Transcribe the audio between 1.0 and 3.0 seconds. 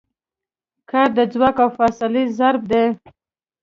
د ځواک او فاصلې ضرب دی.